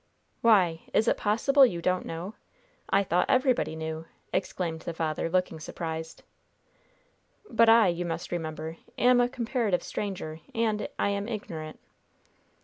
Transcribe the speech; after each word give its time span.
"Why! 0.41 0.81
is 0.95 1.07
it 1.07 1.15
possible 1.17 1.63
you 1.63 1.79
don't 1.79 2.07
know? 2.07 2.33
I 2.89 3.03
thought 3.03 3.29
everybody 3.29 3.75
knew!" 3.75 4.05
exclaimed 4.33 4.79
the 4.81 4.95
father, 4.95 5.29
looking 5.29 5.59
surprised. 5.59 6.23
"But 7.47 7.69
I, 7.69 7.89
you 7.89 8.03
must 8.05 8.31
remember, 8.31 8.77
am 8.97 9.21
a 9.21 9.29
comparative 9.29 9.83
stranger, 9.83 10.39
and 10.55 10.87
I 10.97 11.09
am 11.09 11.27
ignorant." 11.27 11.79